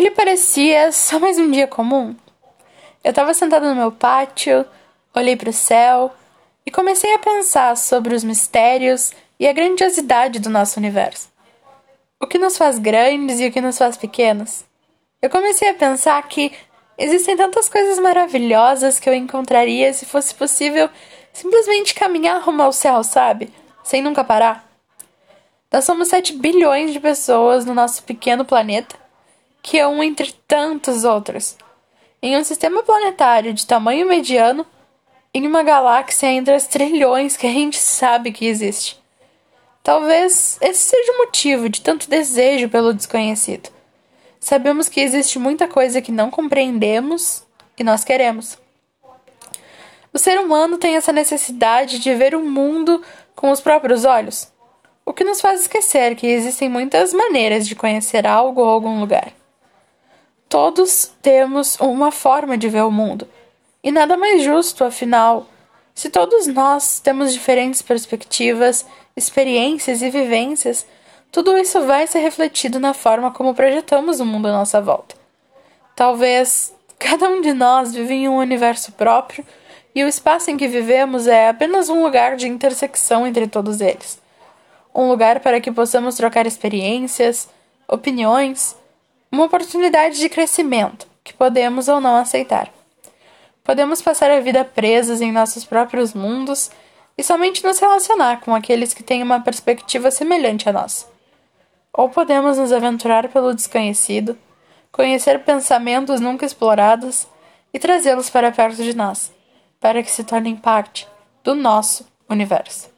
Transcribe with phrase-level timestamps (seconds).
[0.00, 2.16] Aquele parecia só mais um dia comum.
[3.04, 4.64] Eu estava sentada no meu pátio,
[5.14, 6.10] olhei para o céu
[6.64, 11.28] e comecei a pensar sobre os mistérios e a grandiosidade do nosso universo.
[12.18, 14.64] O que nos faz grandes e o que nos faz pequenos.
[15.20, 16.50] Eu comecei a pensar que
[16.96, 20.88] existem tantas coisas maravilhosas que eu encontraria se fosse possível
[21.30, 23.52] simplesmente caminhar rumo ao céu, sabe?
[23.84, 24.66] Sem nunca parar.
[25.70, 28.99] Nós somos 7 bilhões de pessoas no nosso pequeno planeta,
[29.62, 31.56] que é um entre tantos outros.
[32.22, 34.66] Em um sistema planetário de tamanho mediano,
[35.32, 39.00] em uma galáxia entre as trilhões que a gente sabe que existe.
[39.82, 43.70] Talvez esse seja o motivo de tanto desejo pelo desconhecido.
[44.38, 47.44] Sabemos que existe muita coisa que não compreendemos
[47.78, 48.58] e nós queremos.
[50.12, 53.02] O ser humano tem essa necessidade de ver o mundo
[53.34, 54.52] com os próprios olhos,
[55.06, 59.32] o que nos faz esquecer que existem muitas maneiras de conhecer algo ou algum lugar.
[60.50, 63.24] Todos temos uma forma de ver o mundo,
[63.84, 65.46] e nada mais justo, afinal,
[65.94, 68.84] se todos nós temos diferentes perspectivas,
[69.16, 70.84] experiências e vivências,
[71.30, 75.14] tudo isso vai ser refletido na forma como projetamos o mundo à nossa volta.
[75.94, 79.46] Talvez cada um de nós vive em um universo próprio
[79.94, 84.20] e o espaço em que vivemos é apenas um lugar de intersecção entre todos eles.
[84.92, 87.48] Um lugar para que possamos trocar experiências,
[87.86, 88.79] opiniões
[89.30, 92.72] uma oportunidade de crescimento que podemos ou não aceitar.
[93.62, 96.70] Podemos passar a vida presos em nossos próprios mundos
[97.16, 101.06] e somente nos relacionar com aqueles que têm uma perspectiva semelhante à nossa.
[101.92, 104.36] Ou podemos nos aventurar pelo desconhecido,
[104.90, 107.26] conhecer pensamentos nunca explorados
[107.72, 109.32] e trazê-los para perto de nós,
[109.78, 111.06] para que se tornem parte
[111.44, 112.89] do nosso universo.